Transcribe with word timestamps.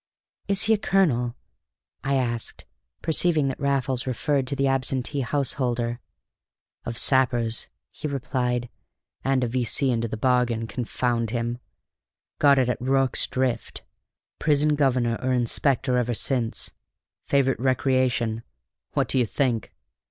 "Is 0.47 0.63
he 0.63 0.73
a 0.73 0.79
colonel?" 0.79 1.35
I 2.03 2.15
asked, 2.15 2.65
perceiving 3.03 3.49
that 3.49 3.59
Raffles 3.59 4.07
referred 4.07 4.47
to 4.47 4.55
the 4.55 4.65
absentee 4.67 5.19
householder. 5.19 5.99
"Of 6.85 6.97
sappers," 6.97 7.67
he 7.91 8.07
replied, 8.07 8.69
"and 9.23 9.43
a 9.43 9.47
V.C. 9.47 9.91
into 9.91 10.07
the 10.07 10.17
bargain, 10.17 10.65
confound 10.65 11.29
him! 11.29 11.59
Got 12.39 12.57
it 12.57 12.67
at 12.67 12.81
Rorke's 12.81 13.27
Drift; 13.27 13.83
prison 14.39 14.73
governor 14.73 15.19
or 15.21 15.33
inspector 15.33 15.99
ever 15.99 16.15
since; 16.15 16.71
favorite 17.27 17.59
recreation, 17.59 18.41
what 18.93 19.07
do 19.07 19.19
you 19.19 19.27
think? 19.27 19.71